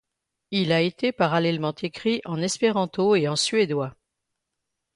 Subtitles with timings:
[0.49, 3.93] Il a été parallèlement écrit en espéranto et en suédois.